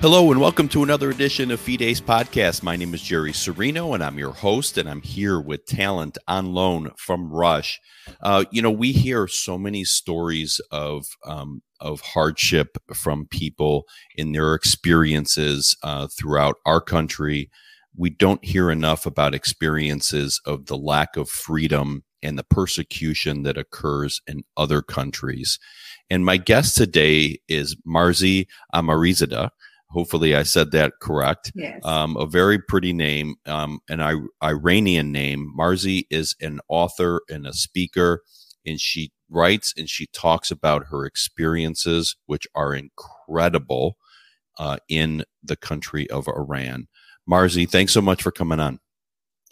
[0.00, 2.62] Hello and welcome to another edition of Fides Podcast.
[2.62, 6.52] My name is Jerry Serino and I'm your host, and I'm here with talent on
[6.52, 7.80] loan from Rush.
[8.20, 14.32] Uh, you know, we hear so many stories of um, of hardship from people in
[14.32, 17.50] their experiences uh, throughout our country.
[17.96, 23.56] We don't hear enough about experiences of the lack of freedom and the persecution that
[23.56, 25.58] occurs in other countries.
[26.10, 29.50] And my guest today is Marzi Amirizadeh.
[29.90, 31.52] Hopefully, I said that correct.
[31.54, 31.80] Yes.
[31.84, 35.52] Um, a very pretty name, um, an I- Iranian name.
[35.58, 38.22] Marzi is an author and a speaker,
[38.66, 43.96] and she writes and she talks about her experiences, which are incredible
[44.58, 46.88] uh, in the country of Iran.
[47.28, 48.80] Marzi, thanks so much for coming on.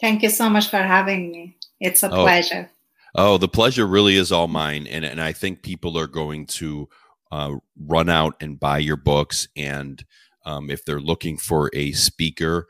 [0.01, 1.57] Thank you so much for having me.
[1.79, 2.23] It's a Oh.
[2.23, 2.69] pleasure.
[3.17, 6.89] Oh, the pleasure really is all mine, and and I think people are going to
[7.31, 10.03] uh, run out and buy your books, and
[10.45, 12.67] um, if they're looking for a speaker,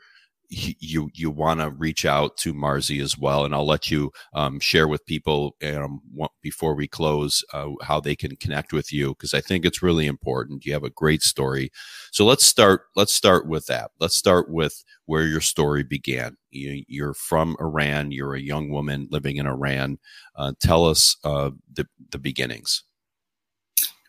[0.48, 4.60] you you want to reach out to Marzi as well, and I'll let you um,
[4.60, 6.00] share with people um,
[6.42, 10.06] before we close uh, how they can connect with you because I think it's really
[10.06, 10.64] important.
[10.64, 11.70] You have a great story,
[12.12, 12.82] so let's start.
[12.94, 13.90] Let's start with that.
[13.98, 16.36] Let's start with where your story began.
[16.50, 18.12] You, you're from Iran.
[18.12, 19.98] You're a young woman living in Iran.
[20.36, 22.84] Uh, tell us uh, the the beginnings.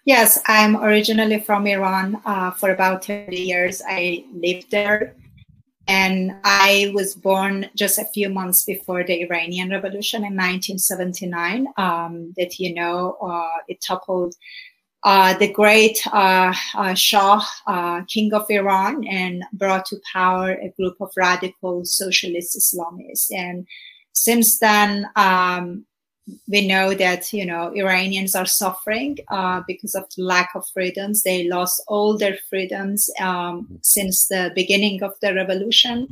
[0.08, 2.22] Yes, I'm originally from Iran.
[2.26, 5.18] Uh, for about 30 years, I lived there.
[5.90, 11.68] And I was born just a few months before the Iranian Revolution in 1979.
[11.76, 14.34] Um, that you know, uh, it toppled
[15.04, 20.70] uh, the great uh, uh, Shah, uh, king of Iran, and brought to power a
[20.78, 23.30] group of radical socialist Islamists.
[23.36, 23.68] And
[24.14, 25.86] since then, um,
[26.48, 31.24] we know that you know Iranians are suffering uh, because of lack of freedoms.
[31.24, 36.08] They lost all their freedoms um, since the beginning of the revolution,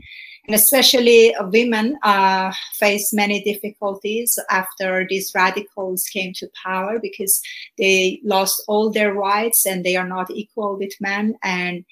[0.47, 7.41] and especially women uh, face many difficulties after these radicals came to power because
[7.77, 11.35] they lost all their rights and they are not equal with men.
[11.43, 11.83] And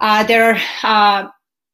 [0.00, 1.28] uh, there are uh,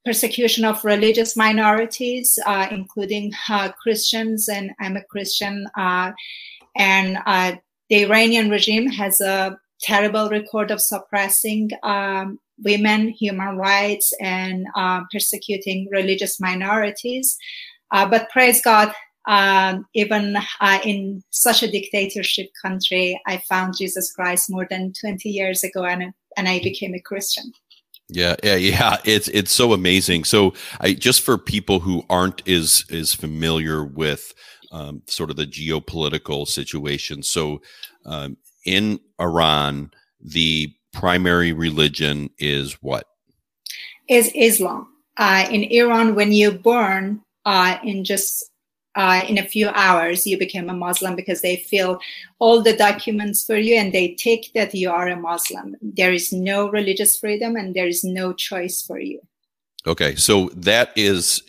[0.04, 5.66] persecution of religious minorities, uh, including uh, Christians, and I'm a Christian.
[5.76, 6.12] Uh,
[6.76, 7.52] and uh,
[7.88, 15.00] the Iranian regime has a terrible record of suppressing um, women, human rights, and uh,
[15.12, 17.36] persecuting religious minorities.
[17.92, 18.92] Uh, but praise God,
[19.28, 20.36] um, even
[20.84, 26.12] in such a dictatorship country, I found Jesus Christ more than 20 years ago, and,
[26.36, 27.52] and I became a Christian.
[28.12, 28.96] Yeah, yeah, yeah.
[29.04, 30.24] It's it's so amazing.
[30.24, 34.34] So, I just for people who aren't is is familiar with
[34.72, 37.22] um, sort of the geopolitical situation.
[37.22, 37.60] So,
[38.04, 39.90] um, in Iran,
[40.20, 43.06] the primary religion is what?
[44.08, 44.88] Is Islam.
[45.16, 48.49] Uh, in Iran, when you're born, uh, in just
[48.96, 52.00] uh, in a few hours you become a Muslim because they fill
[52.38, 55.76] all the documents for you and they take that you are a Muslim.
[55.80, 59.20] There is no religious freedom and there is no choice for you.
[59.86, 61.42] Okay, so that is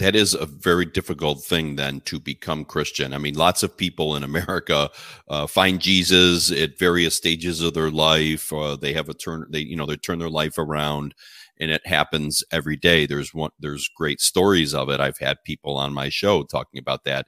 [0.00, 3.12] that is a very difficult thing then to become Christian.
[3.12, 4.90] I mean, lots of people in America
[5.28, 8.50] uh, find Jesus at various stages of their life.
[8.50, 11.14] Uh, they have a turn, they you know they turn their life around
[11.60, 13.06] and it happens every day.
[13.06, 15.00] There's one, there's great stories of it.
[15.00, 17.26] I've had people on my show talking about that.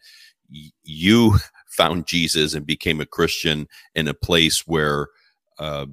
[0.51, 1.39] Y- you
[1.69, 5.09] found Jesus and became a Christian in a place where,
[5.59, 5.87] uh,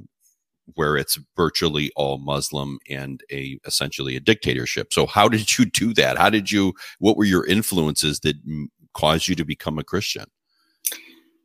[0.75, 4.93] where it's virtually all Muslim and a essentially a dictatorship.
[4.93, 6.17] So how did you do that?
[6.17, 6.73] How did you?
[6.99, 8.35] What were your influences that
[8.93, 10.25] caused you to become a Christian?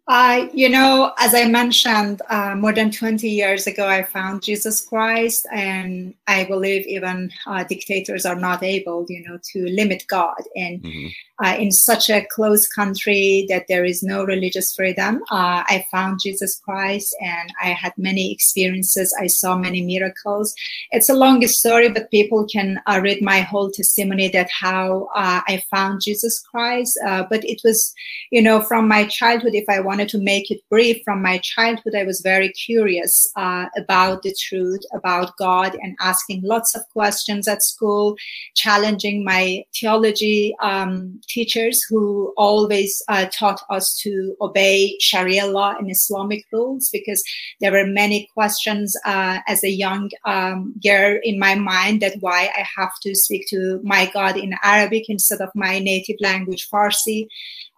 [0.06, 4.84] Uh, you know, as I mentioned, uh, more than 20 years ago, I found Jesus
[4.84, 10.42] Christ, and I believe even uh, dictators are not able, you know, to limit God.
[10.54, 11.10] And Mhm.
[11.42, 16.20] uh, in such a closed country that there is no religious freedom, uh, I found
[16.22, 19.16] Jesus Christ, and I had many experiences.
[19.20, 20.54] I saw many miracles.
[20.92, 25.40] It's a long story, but people can uh, read my whole testimony that how uh,
[25.48, 26.98] I found Jesus Christ.
[27.04, 27.92] Uh, but it was,
[28.30, 29.54] you know, from my childhood.
[29.54, 33.66] If I wanted to make it brief, from my childhood, I was very curious uh,
[33.76, 38.16] about the truth, about God, and asking lots of questions at school,
[38.56, 45.88] challenging my theology um, teachers who always uh, taught us to obey Sharia law and
[45.88, 47.22] Islamic rules because
[47.60, 52.50] there were many questions uh, as a young um, girl in my mind that why
[52.58, 57.28] I have to speak to my God in Arabic instead of my native language Farsi.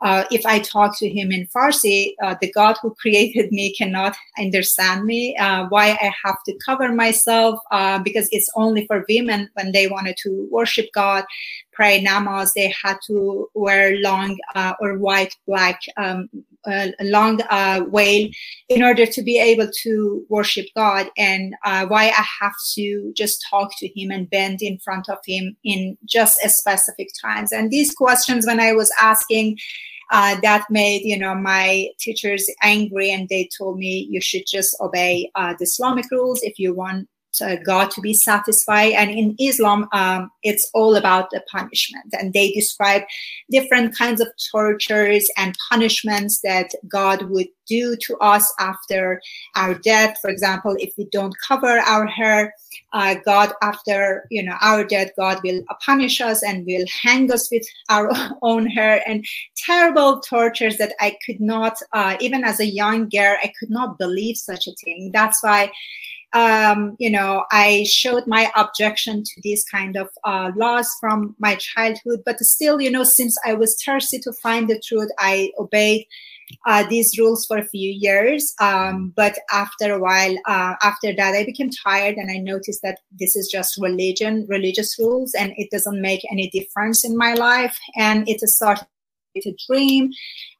[0.02, 4.14] Uh, if I talk to him in Farsi, uh, the God who created me cannot
[4.38, 5.36] understand me.
[5.36, 9.88] Uh, why I have to cover myself uh, because it's only for women when they
[9.88, 11.24] wanted to worship God,
[11.72, 16.28] pray namaz, they had to wear long uh, or white, black, um,
[16.66, 17.40] uh, long
[17.90, 18.28] veil
[18.68, 23.70] in order to be able to worship God, and why I have to just talk
[23.78, 27.52] to Him and bend in front of Him in just a specific times.
[27.52, 29.58] And these questions, when I was asking
[30.10, 34.76] uh, that made you know my teachers angry and they told me you should just
[34.80, 37.08] obey uh, the islamic rules if you want
[37.40, 38.92] uh, God to be satisfied.
[38.92, 42.06] And in Islam, um, it's all about the punishment.
[42.12, 43.02] And they describe
[43.50, 49.20] different kinds of tortures and punishments that God would do to us after
[49.54, 50.18] our death.
[50.20, 52.54] For example, if we don't cover our hair,
[52.92, 57.50] uh, God, after you know our death, God will punish us and will hang us
[57.50, 58.10] with our
[58.42, 59.24] own hair and
[59.56, 63.98] terrible tortures that I could not, uh, even as a young girl, I could not
[63.98, 65.10] believe such a thing.
[65.12, 65.72] That's why
[66.32, 71.56] um, you know, I showed my objection to these kind of uh, laws from my
[71.56, 72.22] childhood.
[72.24, 76.06] But still, you know, since I was thirsty to find the truth, I obeyed
[76.66, 78.54] uh, these rules for a few years.
[78.60, 82.98] Um, but after a while, uh, after that, I became tired and I noticed that
[83.18, 87.78] this is just religion, religious rules, and it doesn't make any difference in my life.
[87.96, 88.86] And it started
[89.44, 90.12] a dream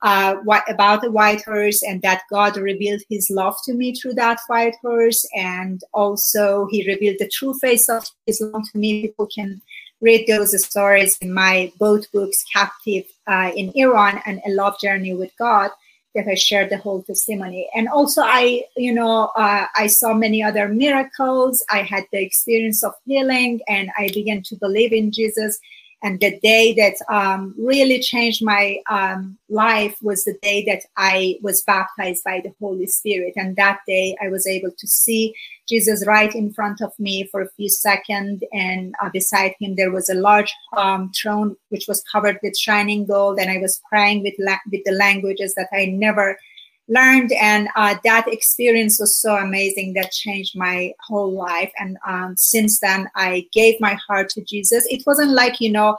[0.02, 0.37] uh,
[0.69, 4.76] about the white horse and that God revealed his love to me through that white
[4.82, 5.26] horse.
[5.34, 9.02] And also he revealed the true face of Islam to me.
[9.02, 9.62] People can
[10.00, 15.14] read those stories in my both books, Captive uh, in Iran and A Love Journey
[15.14, 15.70] with God
[16.14, 17.69] that I shared the whole testimony.
[17.75, 21.64] And also I, you know, uh, I saw many other miracles.
[21.70, 25.61] I had the experience of healing and I began to believe in Jesus
[26.03, 31.39] and the day that um, really changed my um, life was the day that I
[31.43, 33.33] was baptized by the Holy Spirit.
[33.37, 35.35] And that day I was able to see
[35.67, 38.45] Jesus right in front of me for a few seconds.
[38.53, 43.07] And uh, beside him, there was a large um, throne which was covered with shining
[43.07, 43.39] gold.
[43.39, 46.39] And I was praying with, la- with the languages that I never
[46.88, 51.73] learned and uh, that experience was so amazing that changed my whole life.
[51.79, 54.87] And um, since then i gave my heart to jesus.
[54.91, 55.97] It wasn't like you know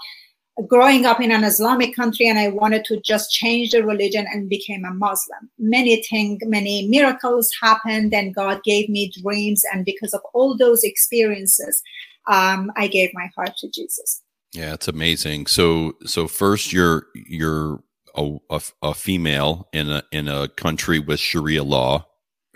[0.68, 4.50] growing up in an islamic country and i wanted to just change the religion and
[4.50, 5.50] became a muslim.
[5.60, 9.63] Many things many miracles happened and god gave me dreams.
[9.72, 11.81] And because of all those experiences
[12.28, 14.24] um, i gave my heart to jesus.
[14.54, 15.48] Yeah it's amazing.
[15.48, 17.84] So so first you're you're
[18.18, 22.06] a, a, a, female in a in a country with Sharia law,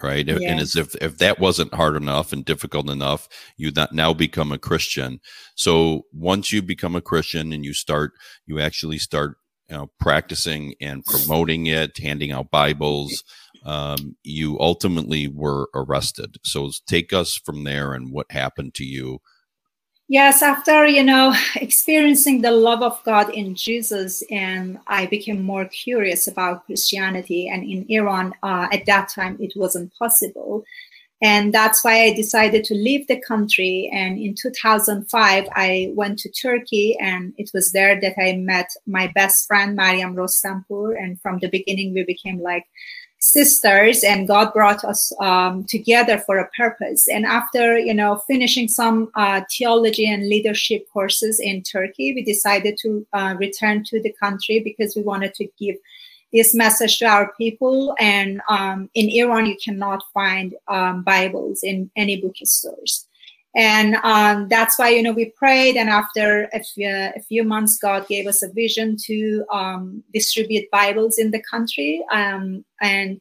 [0.02, 0.28] right?
[0.28, 0.42] Yes.
[0.44, 4.58] And as if if that wasn't hard enough and difficult enough, you now become a
[4.58, 5.19] Christian.
[5.56, 8.13] So once you become a Christian and you start,
[8.46, 9.38] you actually start
[9.72, 13.24] you know, practicing and promoting it, handing out Bibles.
[13.64, 16.38] Um, you ultimately were arrested.
[16.44, 19.22] So take us from there and what happened to you
[20.12, 25.63] Yes, after, you know, experiencing the love of God in Jesus, and I became more
[25.63, 27.48] curious about Christianity.
[27.48, 30.66] And in Iran, uh, at that time, it wasn't possible.
[31.22, 33.90] And that's why I decided to leave the country.
[33.94, 39.07] And in 2005, I went to Turkey, and it was there that I met my
[39.16, 40.94] best friend, Mariam Rostampour.
[41.02, 42.66] And from the beginning, we became like
[43.21, 47.07] sisters and god brought us um, together for a purpose.
[47.07, 52.78] And after you know finishing some uh, theology and leadership courses in turkey we decided
[52.81, 55.75] to uh, return to the country because we wanted to give
[56.33, 57.95] this message to our people.
[57.99, 63.07] And um, in iran you cannot find um, bibles in any bookstores
[63.56, 67.78] and um, that's why you know we prayed and after a few, a few months
[67.78, 73.20] god gave us a vision to um, distribute bibles in the country um, and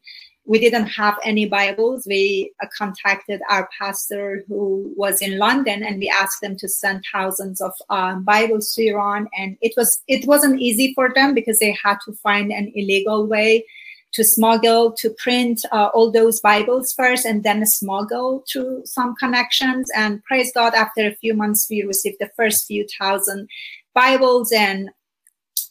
[0.50, 2.06] we didn't have any bibles.
[2.08, 7.04] We uh, contacted our pastor who was in london and we asked them to send
[7.12, 11.60] thousands of um, bibles to iran and it was it wasn't easy for them because
[11.60, 13.64] they had to find an illegal way
[14.12, 19.88] to smuggle, to print uh, all those Bibles first and then smuggle through some connections.
[19.96, 23.48] And praise God, after a few months, we received the first few thousand
[23.94, 24.90] Bibles and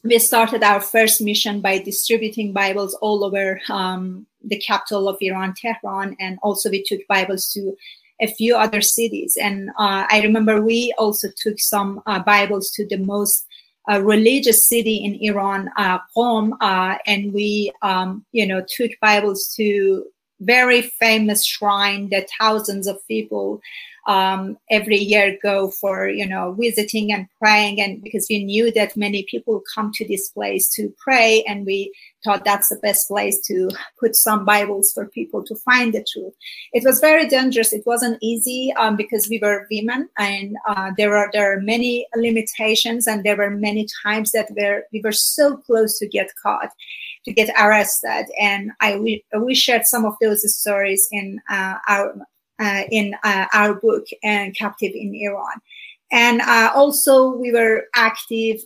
[0.03, 5.53] we started our first mission by distributing Bibles all over um, the capital of Iran,
[5.53, 7.75] Tehran, and also we took Bibles to
[8.21, 9.37] a few other cities.
[9.41, 13.45] And uh, I remember we also took some uh, Bibles to the most
[13.89, 19.53] a religious city in Iran, uh, Qom, uh, and we, um, you know, took Bibles
[19.57, 20.05] to
[20.39, 23.61] very famous shrine that thousands of people
[24.09, 27.79] um, every year go for you know visiting and praying.
[27.79, 31.93] And because we knew that many people come to this place to pray and we
[32.23, 33.69] thought that's the best place to
[33.99, 36.33] put some bibles for people to find the truth.
[36.73, 37.71] It was very dangerous.
[37.71, 42.07] It wasn't easy um, because we were women and uh, there are there are many
[42.15, 46.71] limitations and there were many times that were, we were so close to get caught
[47.29, 52.13] to get arrested and i we, we shared some of those stories in uh, our
[52.59, 55.61] uh, in uh, our book and captive in Iran.
[56.11, 58.61] And uh, also we were active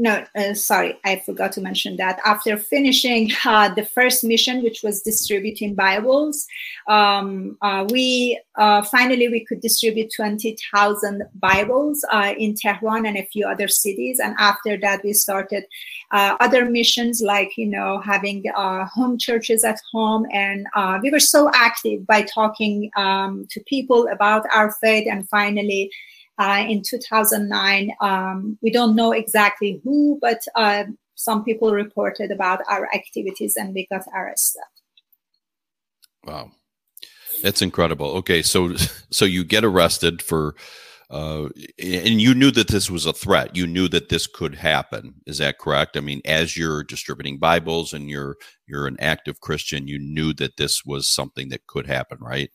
[0.00, 2.20] no, uh, sorry, I forgot to mention that.
[2.24, 6.46] After finishing uh, the first mission, which was distributing Bibles,
[6.86, 13.16] um, uh, we uh, finally we could distribute twenty thousand Bibles uh, in Tehran and
[13.18, 14.20] a few other cities.
[14.20, 15.64] And after that, we started
[16.12, 20.68] uh, other missions like you know having home churches at home, and
[21.02, 25.08] we were so active by talking um, to people about our faith.
[25.10, 25.90] And finally,
[26.38, 27.90] uh, in 2009.
[28.00, 33.74] Um, we don't know exactly who, but uh, some people reported about our activities and
[33.74, 34.62] we got arrested.
[36.24, 36.52] Wow.
[37.42, 38.08] That's incredible.
[38.18, 38.74] Okay, so
[39.10, 40.54] so you get arrested for
[41.10, 43.56] uh, and you knew that this was a threat.
[43.56, 45.14] You knew that this could happen.
[45.26, 45.96] Is that correct?
[45.96, 50.56] I mean, as you're distributing Bibles and you're you're an active Christian, you knew that
[50.56, 52.50] this was something that could happen, right?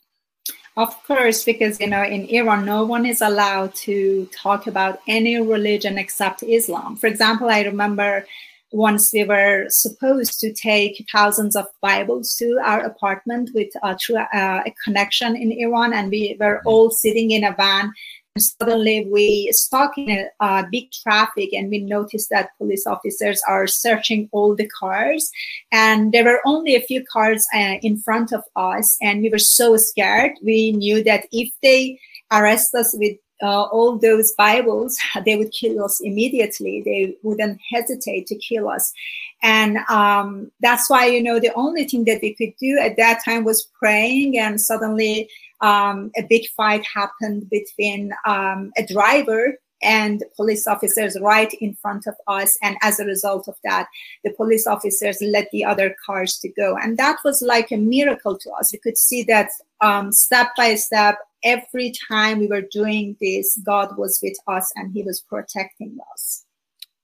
[0.76, 5.40] Of course, because you know, in Iran, no one is allowed to talk about any
[5.40, 6.96] religion except Islam.
[6.96, 8.26] For example, I remember
[8.72, 13.96] once we were supposed to take thousands of Bibles to our apartment with uh,
[14.34, 17.94] a connection in Iran, and we were all sitting in a van
[18.38, 23.68] suddenly we stuck in a uh, big traffic and we noticed that police officers are
[23.68, 25.32] searching all the cars
[25.72, 29.38] and there were only a few cars uh, in front of us and we were
[29.38, 32.00] so scared we knew that if they
[32.32, 36.82] arrest us with uh, all those Bibles, they would kill us immediately.
[36.84, 38.94] They wouldn't hesitate to kill us.
[39.42, 43.22] And um, that's why, you know, the only thing that we could do at that
[43.26, 44.40] time was praying.
[44.40, 45.30] And suddenly
[45.64, 52.06] um, a big fight happened between um, a driver and police officers right in front
[52.06, 52.58] of us.
[52.62, 53.88] And as a result of that,
[54.24, 56.78] the police officers let the other cars to go.
[56.78, 58.72] And that was like a miracle to us.
[58.72, 59.50] We could see that
[59.82, 64.94] um, step by step, every time we were doing this, God was with us and
[64.94, 66.46] he was protecting us.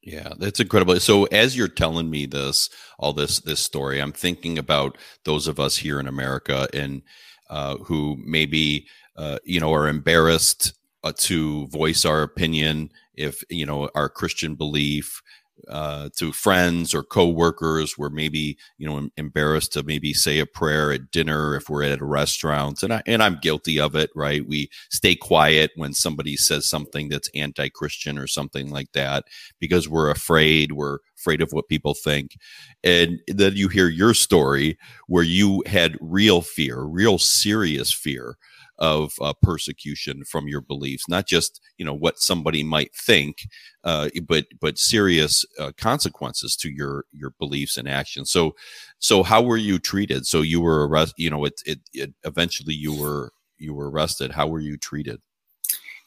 [0.01, 0.97] Yeah, that's incredible.
[1.01, 5.59] So as you're telling me this, all this this story, I'm thinking about those of
[5.59, 7.01] us here in America and
[7.49, 13.65] uh, who maybe uh, you know are embarrassed uh, to voice our opinion if you
[13.65, 15.21] know our Christian belief
[15.67, 20.91] uh, to friends or co-workers we're maybe you know embarrassed to maybe say a prayer
[20.91, 24.47] at dinner if we're at a restaurant and I and I'm guilty of it right?
[24.47, 29.25] We stay quiet when somebody says something that's anti-christian or something like that
[29.59, 32.37] because we're afraid we're afraid of what people think
[32.83, 38.37] and then you hear your story where you had real fear real serious fear
[38.79, 43.47] of uh, persecution from your beliefs, not just you know what somebody might think,
[43.83, 48.31] uh, but but serious uh, consequences to your your beliefs and actions.
[48.31, 48.55] So
[48.99, 50.25] so how were you treated?
[50.25, 51.15] So you were arrested.
[51.17, 54.31] You know, it, it, it eventually you were you were arrested.
[54.31, 55.21] How were you treated?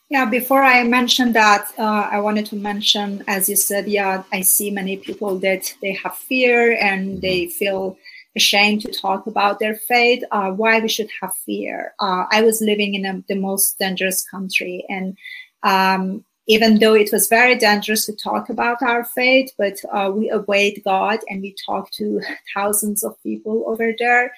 [0.09, 4.43] Yeah, before I mentioned that, uh, I wanted to mention, as you said, yeah, I
[4.43, 7.21] see many people that they have fear and mm-hmm.
[7.21, 7.97] they feel
[8.37, 11.95] ashamed to talk about their faith, uh, why we should have fear.
[12.01, 15.17] Uh, I was living in a, the most dangerous country, and
[15.63, 20.31] um, even though it was very dangerous to talk about our faith, but uh, we
[20.31, 22.21] obeyed God and we talked to
[22.55, 24.33] thousands of people over there.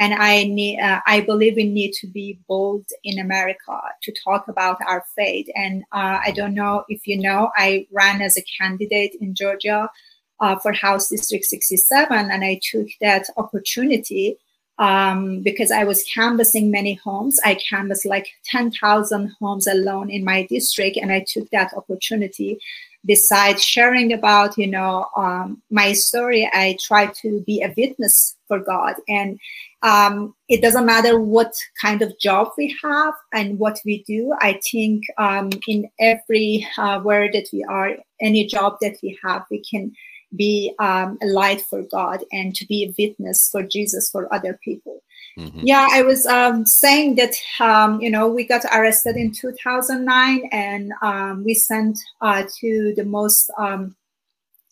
[0.00, 4.46] And I need, uh, I believe we need to be bold in America to talk
[4.46, 5.48] about our faith.
[5.56, 9.90] And uh, I don't know if you know, I ran as a candidate in Georgia
[10.40, 14.38] uh, for House District 67, and I took that opportunity
[14.78, 17.40] um, because I was canvassing many homes.
[17.44, 22.58] I canvassed like 10,000 homes alone in my district, and I took that opportunity.
[23.04, 28.60] Besides sharing about, you know, um, my story, I try to be a witness for
[28.60, 29.38] God, and
[29.82, 34.34] um, it doesn't matter what kind of job we have and what we do.
[34.40, 39.44] I think um, in every uh, where that we are, any job that we have,
[39.50, 39.92] we can
[40.34, 44.58] be um, a light for God and to be a witness for Jesus for other
[44.62, 45.02] people.
[45.38, 45.60] Mm-hmm.
[45.62, 50.92] Yeah, I was um, saying that, um, you know, we got arrested in 2009 and
[51.00, 53.94] um, we sent uh, to the most um,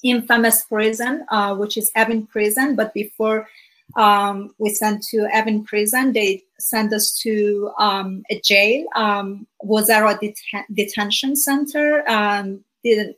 [0.03, 2.75] infamous prison, uh, which is Evin Prison.
[2.75, 3.47] But before
[3.95, 6.13] um, we sent to Evin prison.
[6.13, 12.03] They sent us to um, a jail, um, Vozara Det- Detention Center.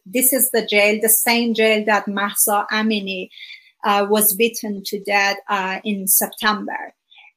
[0.07, 3.31] This is the jail, the same jail that Mahsa Amini
[3.85, 6.95] uh, was beaten to death uh, in September.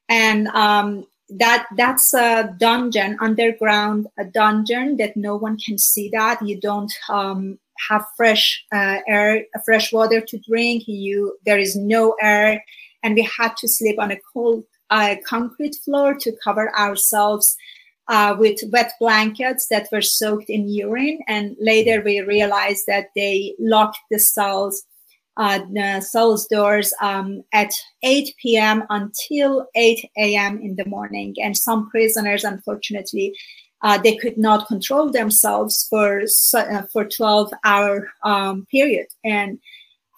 [0.09, 6.45] And um, that that's a dungeon, underground a dungeon that no one can see that.
[6.45, 7.59] You don't um,
[7.89, 10.83] have fresh uh, air, fresh water to drink.
[10.88, 12.63] You there is no air
[13.03, 17.55] and we had to sleep on a cold uh, concrete floor to cover ourselves
[18.08, 21.20] uh, with wet blankets that were soaked in urine.
[21.27, 24.84] And later we realized that they locked the cells,
[25.38, 28.84] uh, the cells doors um, at 8 p.m.
[28.89, 30.60] until 8 a.m.
[30.62, 31.36] in the morning.
[31.41, 33.36] And some prisoners, unfortunately,
[33.84, 39.60] uh, they could not control themselves for uh, for 12 hour um, period and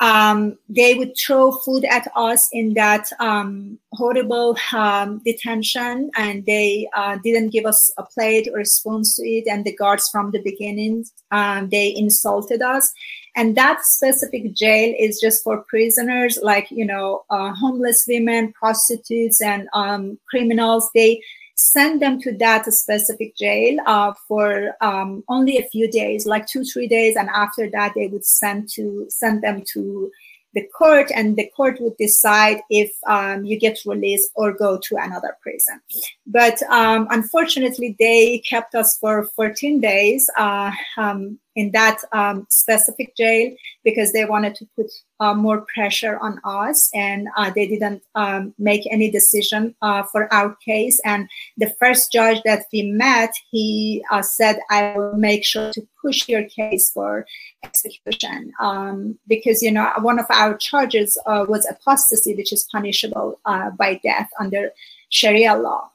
[0.04, 6.90] um, they would throw food at us in that um, horrible um, detention, and they
[6.94, 9.48] uh, didn't give us a plate or a spoon to eat.
[9.48, 12.92] And the guards from the beginning um, they insulted us.
[13.36, 19.42] And that specific jail is just for prisoners, like you know, uh, homeless women, prostitutes,
[19.42, 20.90] and um, criminals.
[20.94, 21.22] They
[21.56, 26.64] send them to that specific jail uh, for um, only a few days, like two,
[26.64, 30.12] three days, and after that they would send to send them to
[30.54, 34.96] the court, and the court would decide if um, you get released or go to
[34.98, 35.82] another prison.
[36.28, 40.30] But um, unfortunately, they kept us for 14 days.
[40.38, 46.18] Uh, um, in that um, specific jail because they wanted to put uh, more pressure
[46.20, 51.00] on us and uh, they didn't um, make any decision uh, for our case.
[51.06, 55.82] And the first judge that we met he uh, said i will make sure to
[56.02, 57.26] push your case for
[57.64, 63.40] execution um, because you know one of our charges uh, was apostasy which is punishable
[63.46, 64.72] uh, by death under
[65.10, 65.90] sharia law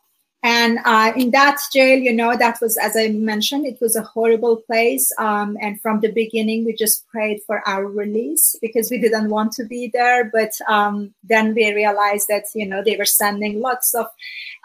[0.51, 4.03] and uh, in that jail, you know, that was, as I mentioned, it was a
[4.03, 5.13] horrible place.
[5.19, 9.53] Um, and from the beginning, we just prayed for our release because we didn't want
[9.53, 10.31] to be there.
[10.33, 14.07] But um, then we realized that, you know, they were sending lots of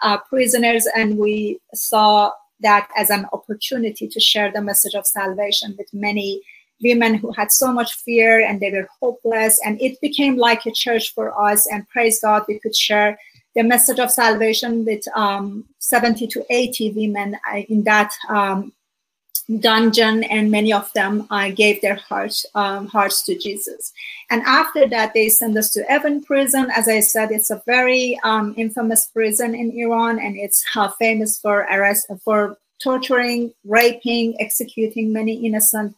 [0.00, 5.74] uh, prisoners, and we saw that as an opportunity to share the message of salvation
[5.76, 6.40] with many
[6.82, 9.60] women who had so much fear and they were hopeless.
[9.62, 11.68] And it became like a church for us.
[11.70, 13.18] And praise God, we could share
[13.54, 17.36] the message of salvation with um, 70 to 80 women
[17.68, 18.72] in that um,
[19.60, 23.92] dungeon, and many of them uh, gave their hearts um, hearts to Jesus.
[24.30, 26.70] And after that, they sent us to Evin prison.
[26.74, 31.38] As I said, it's a very um, infamous prison in Iran, and it's uh, famous
[31.38, 35.94] for arrest for torturing, raping, executing many innocent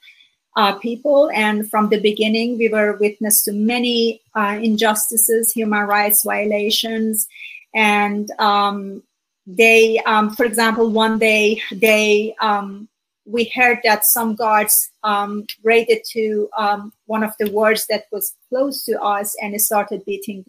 [0.57, 1.31] uh, people.
[1.35, 7.29] And from the beginning, we were witness to many uh, injustices, human rights violations,
[7.75, 9.03] and um,
[9.47, 12.89] they, um, for example, one day they um,
[13.27, 18.35] we heard that some guards um, raided to um, one of the wards that was
[18.49, 20.45] close to us and started beating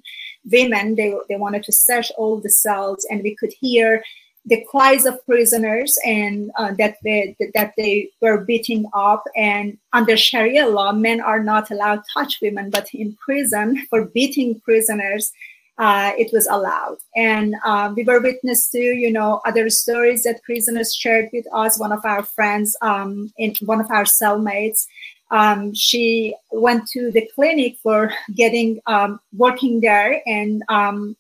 [0.50, 0.96] women.
[0.96, 4.04] They they wanted to search all the cells, and we could hear
[4.48, 9.24] the cries of prisoners and uh, that they that they were beating up.
[9.36, 14.06] And under sharia law men are not allowed to touch women but in prison for
[14.06, 15.32] beating prisoners
[15.80, 16.98] uh, it was allowed.
[17.16, 21.80] And uh, we were witness to you know other stories that prisoners shared with us.
[21.80, 24.88] One of our friends um, in one of our cellmates
[25.32, 30.22] um, she went to the clinic for getting um, working there.
[30.26, 31.18] And um,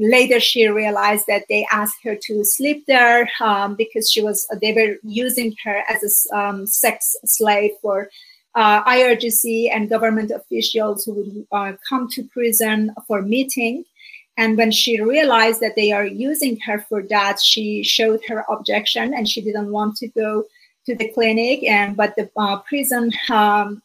[0.00, 4.72] later she realized that they asked her to sleep there um, because she was they
[4.72, 8.08] were using her as a um, sex slave for
[8.54, 13.84] uh, IRGC and government officials who would uh, come to prison for meeting.
[14.36, 19.12] And when she realized that they are using her for that, she showed her objection
[19.12, 20.44] and she didn't want to go
[20.86, 21.62] to the clinic.
[21.64, 23.82] And but the uh, prison um,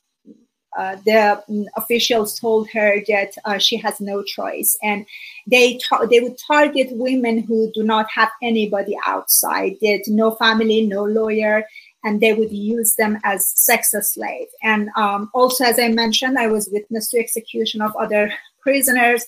[0.76, 5.06] uh, the mm, officials told her that uh, she has no choice, and
[5.48, 11.04] they they would target women who do not have anybody outside, that no family, no
[11.04, 11.66] lawyer,
[12.04, 14.52] and they would use them as sex slaves.
[14.64, 19.26] And um, also, as I mentioned, I was witness to execution of other prisoners.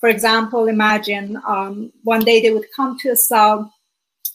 [0.00, 3.72] For example, imagine um, one day they would come to a cell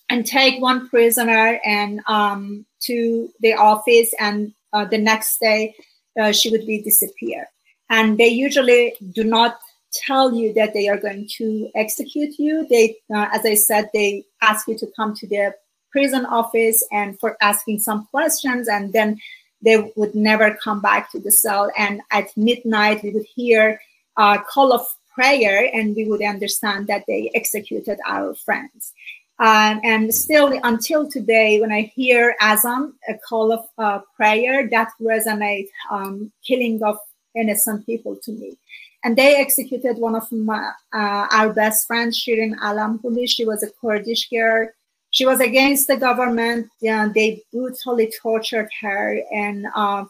[0.10, 5.76] and take one prisoner and um, to the office, and uh, the next day
[6.20, 7.50] uh, she would be disappear.
[7.90, 9.60] And they usually do not
[10.06, 12.68] tell you that they are going to execute you.
[12.70, 15.56] They, uh, as I said, they ask you to come to the
[15.92, 19.20] prison office and for asking some questions, and then
[19.62, 21.72] they would never come back to the cell.
[21.78, 23.82] And at midnight, we would hear
[24.18, 28.94] a call of prayer and we would understand that they executed our friends.
[29.40, 34.90] Um, and still, until today, when I hear Azan, a call of uh, prayer, that
[35.02, 36.98] resonates um, killing of
[37.36, 38.58] innocent people to me.
[39.06, 43.30] And they executed one of my, uh, our best friends, Shirin Alam Hooli.
[43.30, 44.68] She was a Kurdish girl.
[45.12, 46.70] She was against the government.
[46.82, 50.04] Yeah, they brutally tortured her and uh,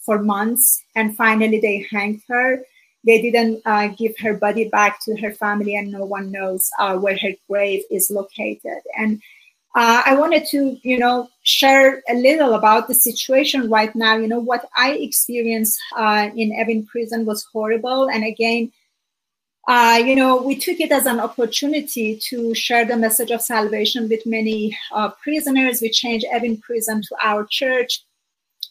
[0.00, 2.62] for months, and finally they hanged her
[3.06, 6.96] they didn't uh, give her body back to her family, and no one knows uh,
[6.96, 8.80] where her grave is located.
[8.98, 9.22] And
[9.76, 14.16] uh, I wanted to, you know, share a little about the situation right now.
[14.16, 18.72] You know, what I experienced uh, in Evin prison was horrible, and again.
[19.68, 24.08] Uh, you know, we took it as an opportunity to share the message of salvation
[24.08, 25.82] with many uh, prisoners.
[25.82, 28.04] We changed Evin prison to our church.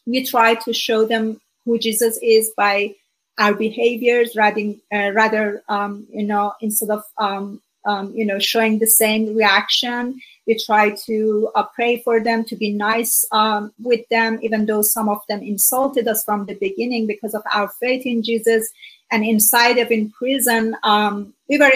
[0.05, 2.95] We tried to show them who Jesus is by
[3.37, 8.79] our behaviors rather, uh, rather um, you know, instead of, um, um, you know, showing
[8.79, 14.07] the same reaction, we try to uh, pray for them, to be nice um, with
[14.09, 18.05] them, even though some of them insulted us from the beginning because of our faith
[18.05, 18.69] in Jesus.
[19.11, 21.71] And inside of in prison, um, we were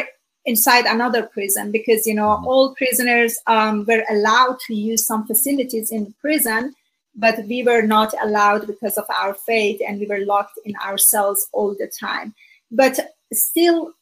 [0.46, 2.48] inside another prison because you know mm-hmm.
[2.48, 6.74] all prisoners um, were allowed to use some facilities in prison
[7.20, 10.98] but we were not allowed because of our faith and we were locked in our
[10.98, 12.34] cells all the time.
[12.72, 13.00] But
[13.34, 13.94] still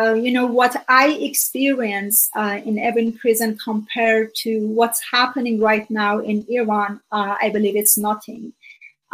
[0.00, 5.88] uh, you know what i experience uh, in Evin prison compared to what's happening right
[5.88, 8.52] now in iran uh, i believe it's nothing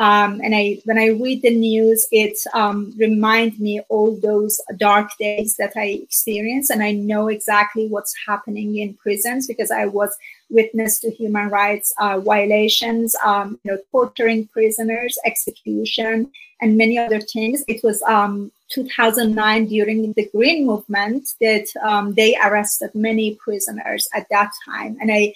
[0.00, 5.10] um, and I, when I read the news, it um, reminds me all those dark
[5.18, 10.16] days that I experienced, and I know exactly what's happening in prisons because I was
[10.48, 16.32] witness to human rights uh, violations, um, you know, torturing prisoners, execution,
[16.62, 17.62] and many other things.
[17.68, 24.30] It was um, 2009 during the Green Movement that um, they arrested many prisoners at
[24.30, 25.34] that time, and I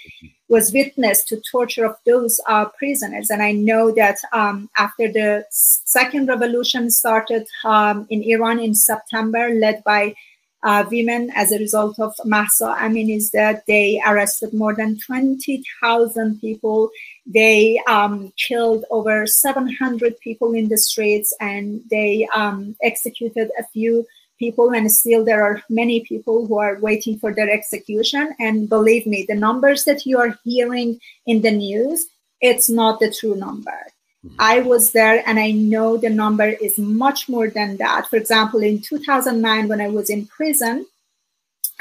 [0.48, 3.30] was witness to torture of those uh, prisoners.
[3.30, 9.50] And I know that um, after the second revolution started um, in Iran in September,
[9.50, 10.14] led by
[10.62, 16.90] uh, women as a result of Mahsa Amini's death, they arrested more than 20,000 people.
[17.26, 24.06] They um, killed over 700 people in the streets and they um, executed a few
[24.38, 28.34] people and still there are many people who are waiting for their execution.
[28.38, 32.06] And believe me the numbers that you are hearing in the news
[32.40, 33.80] it's not the true number.
[34.24, 34.36] Mm-hmm.
[34.38, 38.08] i was there and i know the number is much more than that.
[38.08, 40.86] For example in 2009 when i was in prison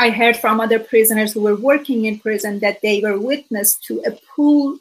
[0.05, 4.01] i heard from other prisoners who were working in prison that they were witness to
[4.09, 4.77] a pool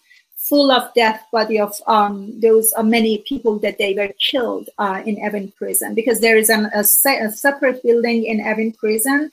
[0.49, 5.01] full of death body of um, those uh, many people that they were killed uh,
[5.07, 9.31] in Evin prison because there is an, a, se- a, separate building in Evin prison.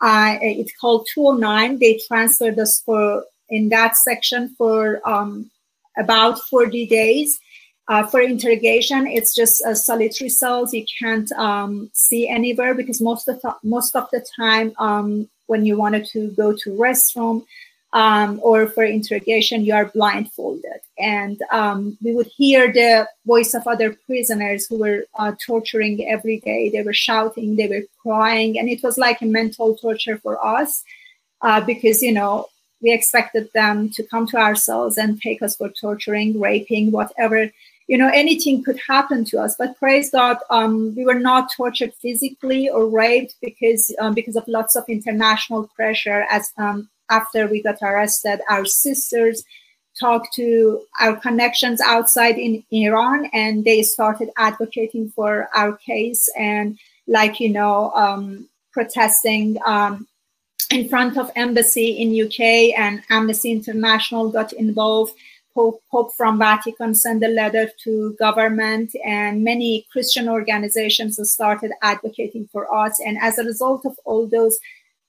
[0.00, 1.78] Uh, it's called 209.
[1.78, 5.50] They transferred us for in that section for um,
[5.98, 7.40] about 40 days.
[7.88, 10.72] Uh, for interrogation, it's just a solitary cells.
[10.72, 15.66] You can't um, see anywhere because most of the, most of the time, um, when
[15.66, 17.44] you wanted to go to restroom,
[17.92, 20.80] um, or for interrogation, you are blindfolded.
[20.98, 26.40] And um, we would hear the voice of other prisoners who were uh, torturing every
[26.40, 26.70] day.
[26.70, 30.82] They were shouting, they were crying, and it was like a mental torture for us
[31.42, 32.46] uh, because, you know,
[32.80, 37.50] we expected them to come to our cells and take us for torturing, raping, whatever.
[37.88, 39.54] You know, anything could happen to us.
[39.58, 44.48] But praise God, um, we were not tortured physically or raped because um, because of
[44.48, 49.44] lots of international pressure as um, after we got arrested, our sisters
[49.98, 56.78] talked to our connections outside in Iran and they started advocating for our case and
[57.06, 60.06] like, you know, um, protesting um,
[60.70, 65.12] in front of embassy in UK and Amnesty International got involved.
[65.54, 72.48] Pope, Pope from Vatican sent a letter to government and many Christian organizations started advocating
[72.50, 72.98] for us.
[73.04, 74.58] And as a result of all those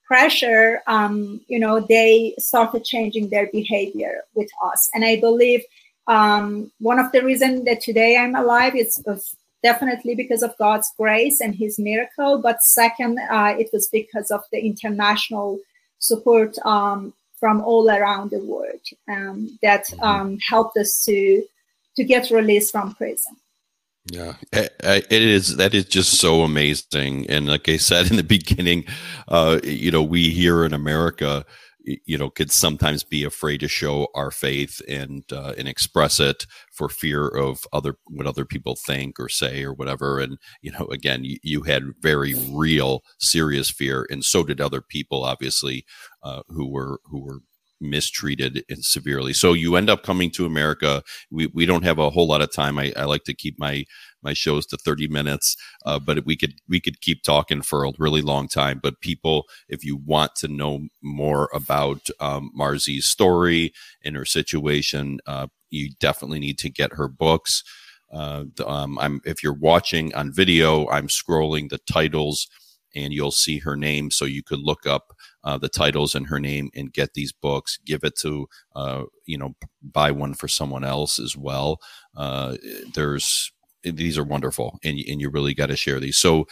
[0.06, 4.90] pressure, um, you know, they started changing their behavior with us.
[4.94, 5.64] And I believe
[6.08, 9.04] um, one of the reasons that today I'm alive is
[9.64, 12.40] definitely because of God's grace and His miracle.
[12.40, 15.60] But second, uh, it was because of the international
[16.00, 20.04] support um, from all around the world um, that mm-hmm.
[20.04, 21.44] um, helped us to
[21.96, 23.36] to get released from prison.
[24.12, 25.56] Yeah, it is.
[25.56, 27.30] That is just so amazing.
[27.30, 28.86] And like I said in the beginning,
[29.28, 31.46] uh, you know, we here in America,
[32.06, 36.46] you know could sometimes be afraid to show our faith and uh, and express it
[36.72, 40.86] for fear of other what other people think or say or whatever and you know
[40.94, 45.84] again you, you had very real serious fear and so did other people obviously
[46.24, 47.40] uh, who were who were
[47.84, 49.34] mistreated and severely.
[49.34, 51.04] So you end up coming to America.
[51.30, 52.80] We, we don't have a whole lot of time.
[52.80, 53.86] I, I like to keep my
[54.24, 57.92] my shows to 30 minutes, uh, but we could we could keep talking for a
[58.00, 58.80] really long time.
[58.82, 65.20] But people, if you want to know more about um, Marzi's story and her situation,
[65.28, 67.64] uh, you definitely need to get her books.
[68.12, 72.48] Uh, um, I'm if you're watching on video, I'm scrolling the titles
[72.96, 74.12] and you'll see her name.
[74.12, 75.13] So you could look up
[75.44, 77.80] uh, the titles and her name and get these books.
[77.86, 81.80] Give it to uh, you know, buy one for someone else as well.
[82.16, 82.58] Uh,
[82.94, 83.52] there's
[83.84, 86.18] these are wonderful, and and you really got to share these.
[86.18, 86.46] So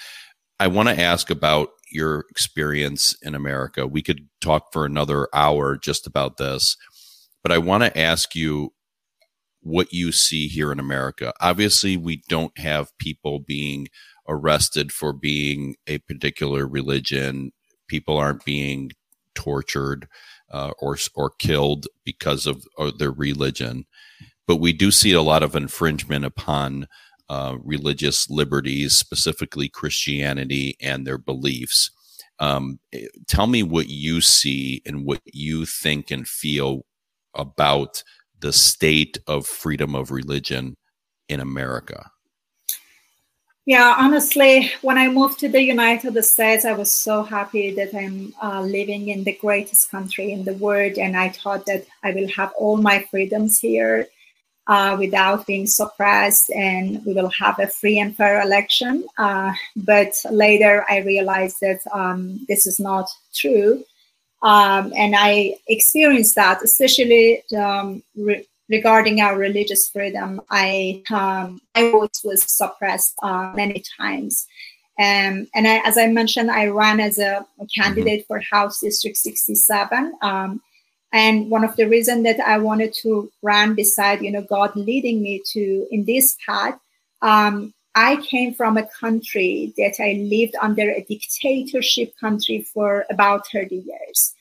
[0.59, 3.87] I want to ask about your experience in America.
[3.87, 6.77] We could talk for another hour just about this,
[7.43, 8.73] but I want to ask you
[9.61, 11.33] what you see here in America.
[11.39, 13.87] Obviously, we don't have people being
[14.27, 17.51] arrested for being a particular religion.
[17.91, 18.91] People aren't being
[19.35, 20.07] tortured
[20.49, 23.83] uh, or or killed because of, of, their religion,
[24.47, 26.87] but we do see a lot of infringement upon
[27.27, 31.91] uh, religious liberties, specifically Christianity and their beliefs.
[32.39, 36.85] Um, eh, tell me what you see and what you think and feel
[37.35, 38.05] about
[38.39, 40.77] the state of freedom of religion
[41.27, 42.09] in America.
[43.65, 48.33] Yeah, honestly, when I moved to the United States, I was so happy that I'm
[48.41, 50.97] uh, living in the greatest country in the world.
[50.97, 54.07] And I thought that I will have all my freedoms here
[54.67, 59.05] uh, without being suppressed and we will have a free and fair election.
[59.17, 63.83] Uh, but later I realized that um, this is not true.
[64.41, 71.91] Um, and I experienced that, especially um, re- regarding our religious freedom, I um, my
[71.91, 74.47] voice was suppressed uh, many times.
[74.97, 78.27] Um, and I, as I mentioned, I ran as a, a candidate mm-hmm.
[78.27, 80.13] for House District 67.
[80.21, 80.61] Um,
[81.13, 85.21] and one of the reasons that I wanted to run beside, you know, God leading
[85.21, 86.79] me to in this path,
[87.21, 93.47] um, I came from a country that I lived under a dictatorship country for about
[93.51, 94.33] 30 years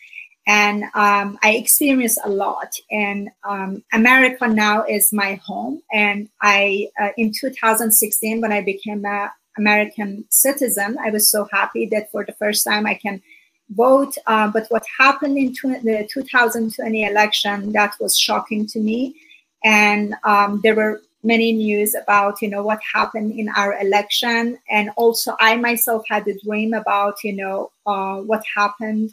[0.50, 2.74] and um, I experienced a lot.
[2.90, 5.80] And um, America now is my home.
[5.92, 11.86] And I, uh, in 2016, when I became an American citizen, I was so happy
[11.92, 13.22] that for the first time I can
[13.68, 14.16] vote.
[14.26, 19.14] Uh, but what happened in tw- the 2020 election that was shocking to me,
[19.62, 24.90] and um, there were many news about you know what happened in our election, and
[24.96, 29.12] also I myself had a dream about you know uh, what happened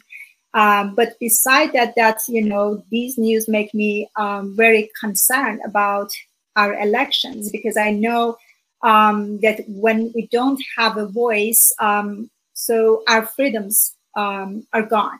[0.54, 6.10] um, but beside that, that you know, these news make me um, very concerned about
[6.56, 8.36] our elections because I know
[8.82, 15.18] um, that when we don't have a voice, um, so our freedoms um, are gone.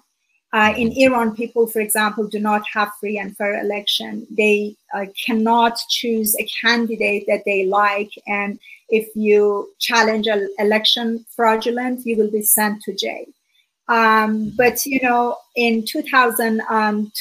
[0.52, 4.26] Uh, in Iran, people, for example, do not have free and fair election.
[4.30, 11.26] They uh, cannot choose a candidate that they like, and if you challenge an election
[11.36, 13.26] fraudulent, you will be sent to jail.
[13.88, 17.12] Um, but you know, in 2020, um,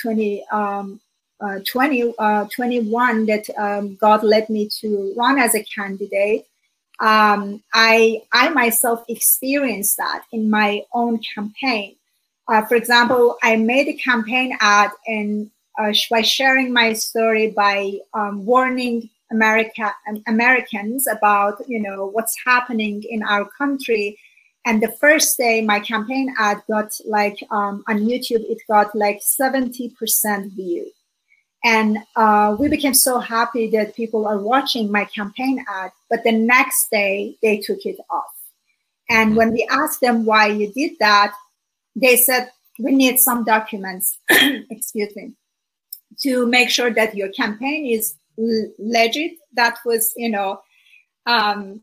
[0.00, 1.00] 20, um,
[1.40, 6.46] uh, 20, uh, 21, that um, God led me to run as a candidate.
[7.00, 11.96] Um, I I myself experienced that in my own campaign.
[12.48, 17.98] Uh, for example, I made a campaign ad and uh, by sharing my story by
[18.14, 19.92] um, warning America
[20.26, 24.18] Americans about you know what's happening in our country
[24.64, 29.20] and the first day, my campaign ad got like um, on YouTube, it got like
[29.20, 30.90] 70% view.
[31.64, 35.92] And uh, we became so happy that people are watching my campaign ad.
[36.08, 38.34] But the next day, they took it off.
[39.10, 41.34] And when we asked them why you did that,
[41.94, 45.32] they said, we need some documents, excuse me,
[46.22, 49.32] to make sure that your campaign is legit.
[49.54, 50.60] That was, you know,
[51.26, 51.82] um,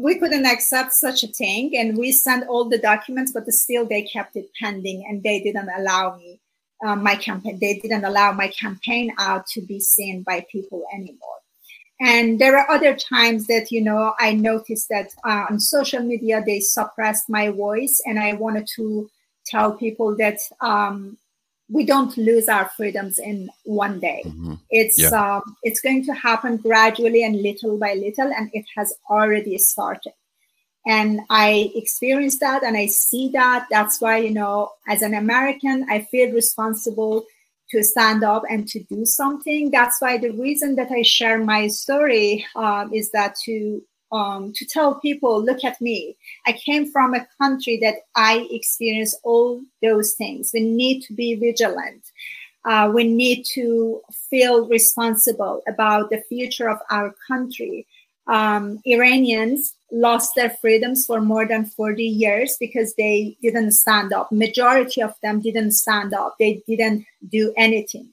[0.00, 4.02] we couldn't accept such a thing and we sent all the documents but still they
[4.02, 6.40] kept it pending and they didn't allow me
[6.84, 11.36] um, my campaign they didn't allow my campaign out to be seen by people anymore.
[12.02, 16.42] And there are other times that you know i noticed that uh, on social media
[16.44, 19.10] they suppressed my voice and i wanted to
[19.44, 21.18] tell people that um,
[21.72, 24.22] we don't lose our freedoms in one day.
[24.26, 24.54] Mm-hmm.
[24.70, 25.36] It's yeah.
[25.36, 30.12] um, it's going to happen gradually and little by little, and it has already started.
[30.86, 33.66] and I experience that and I see that.
[33.70, 37.24] That's why, you know, as an American, I feel responsible
[37.70, 39.70] to stand up and to do something.
[39.70, 44.64] That's why the reason that I share my story um, is that to um, to
[44.64, 46.16] tell people, look at me.
[46.46, 50.50] I came from a country that I experienced all those things.
[50.52, 52.02] We need to be vigilant.
[52.64, 57.86] Uh, we need to feel responsible about the future of our country.
[58.26, 64.30] Um, Iranians lost their freedoms for more than 40 years because they didn't stand up.
[64.30, 66.36] Majority of them didn't stand up.
[66.38, 68.12] They didn't do anything.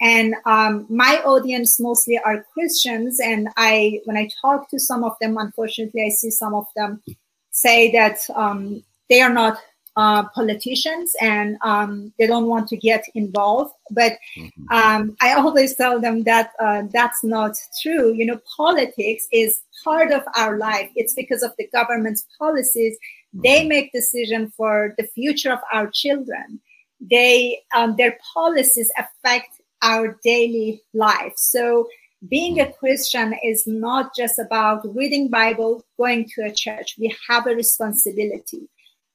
[0.00, 3.18] And um, my audience mostly are Christians.
[3.20, 7.02] And I, when I talk to some of them, unfortunately, I see some of them
[7.50, 9.58] say that um, they are not
[9.96, 13.72] uh, politicians and um, they don't want to get involved.
[13.90, 14.68] But mm-hmm.
[14.70, 18.12] um, I always tell them that uh, that's not true.
[18.12, 20.90] You know, politics is part of our life.
[20.94, 22.96] It's because of the government's policies.
[23.32, 23.68] They mm-hmm.
[23.68, 26.60] make decision for the future of our children.
[27.00, 31.32] They um, their policies affect our daily life.
[31.36, 31.88] So
[32.28, 36.96] being a Christian is not just about reading Bible, going to a church.
[36.98, 38.68] We have a responsibility.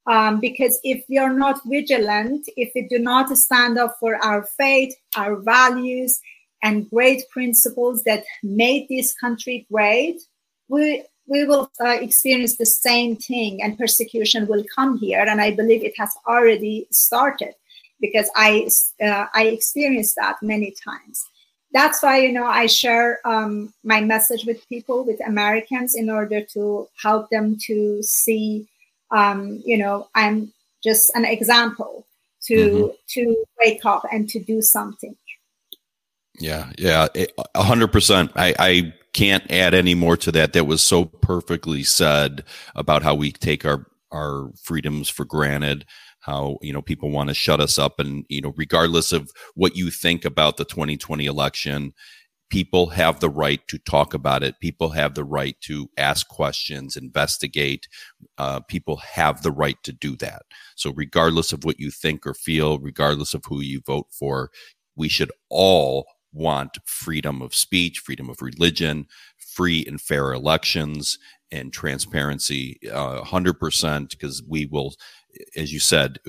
[0.08, 4.44] Um, because if we are not vigilant, if we do not stand up for our
[4.58, 6.20] faith, our values,
[6.64, 10.22] and great principles that made this country great,
[10.68, 15.22] we we will uh, experience the same thing, and persecution will come here.
[15.22, 17.54] And I believe it has already started
[18.02, 18.68] because I
[19.02, 21.26] uh, I experienced that many times.
[21.72, 26.42] That's why you know I share um, my message with people, with Americans, in order
[26.54, 28.68] to help them to see
[29.12, 32.08] um, you know, I'm just an example
[32.44, 32.88] to mm-hmm.
[33.10, 35.16] to wake up and to do something.
[36.40, 37.08] Yeah, yeah,
[37.54, 38.32] a hundred percent.
[38.36, 40.54] I, I can't add any more to that.
[40.54, 45.86] That was so perfectly said about how we take our our freedoms for granted
[46.22, 49.76] how you know people want to shut us up and you know regardless of what
[49.76, 51.94] you think about the 2020 election
[52.52, 54.60] people have the right to talk about it.
[54.60, 57.88] People have the right to ask questions, investigate.
[58.38, 60.44] Uh, people have the right to do that.
[60.76, 64.52] So, regardless of what you think or feel, regardless of who you vote for,
[64.96, 69.08] we should all want freedom of speech, freedom of religion,
[69.38, 71.18] free and fair elections,
[71.52, 72.80] and transparency.
[72.92, 74.94] Uh, 100%, because we will,
[75.56, 76.20] as you said,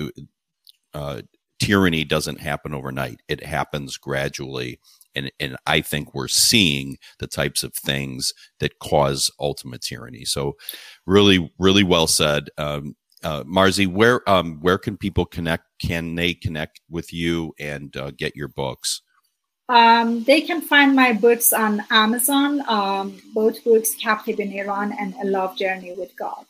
[0.93, 1.21] uh,
[1.59, 3.21] tyranny doesn't happen overnight.
[3.27, 4.79] It happens gradually
[5.15, 10.25] and and I think we're seeing the types of things that cause ultimate tyranny.
[10.25, 10.53] So,
[11.05, 13.87] really, really well said, um, uh, Marzi.
[13.87, 15.65] Where um, where can people connect?
[15.79, 19.01] Can they connect with you and uh, get your books?
[19.69, 22.63] Um, they can find my books on Amazon.
[22.67, 26.45] Um, both books, "Captive in Iran" and "A Love Journey with God."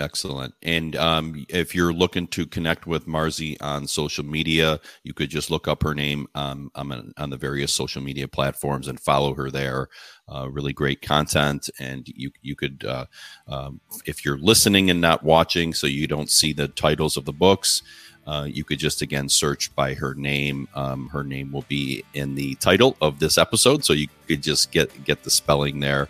[0.00, 0.54] Excellent.
[0.60, 5.52] And um, if you're looking to connect with Marzi on social media, you could just
[5.52, 9.52] look up her name um, on, on the various social media platforms and follow her
[9.52, 9.88] there.
[10.28, 13.06] Uh, really great content, and you you could uh,
[13.46, 17.32] um, if you're listening and not watching, so you don't see the titles of the
[17.32, 17.82] books.
[18.26, 20.66] Uh, you could just again search by her name.
[20.74, 24.72] Um, her name will be in the title of this episode, so you could just
[24.72, 26.08] get get the spelling there.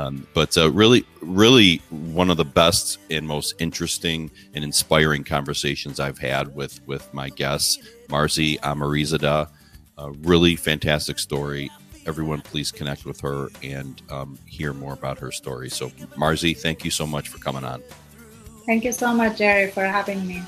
[0.00, 6.00] Um, but uh, really, really one of the best and most interesting and inspiring conversations
[6.00, 9.48] I've had with with my guests, Marzi Amirizadeh.
[9.98, 11.70] A really fantastic story.
[12.06, 15.68] Everyone, please connect with her and um, hear more about her story.
[15.68, 17.82] So, Marzi, thank you so much for coming on.
[18.64, 20.42] Thank you so much, Jerry, for having me.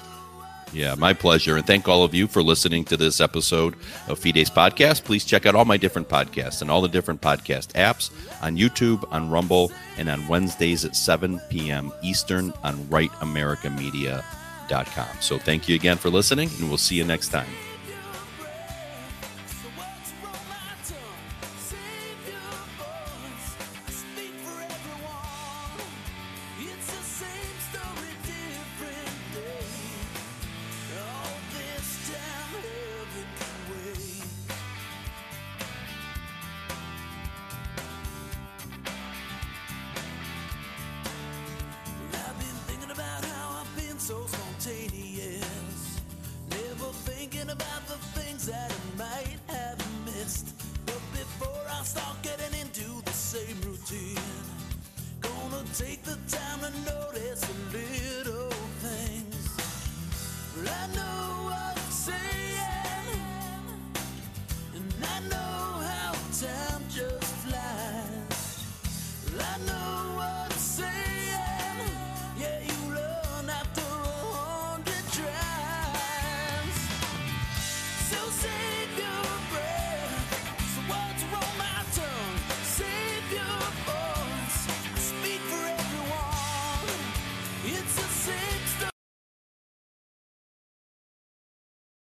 [0.72, 1.56] Yeah, my pleasure.
[1.56, 3.74] And thank all of you for listening to this episode
[4.08, 5.04] of Fides Podcast.
[5.04, 8.10] Please check out all my different podcasts and all the different podcast apps
[8.42, 11.92] on YouTube, on Rumble, and on Wednesdays at 7 p.m.
[12.02, 15.08] Eastern on rightamericamedia.com.
[15.20, 17.71] So thank you again for listening, and we'll see you next time.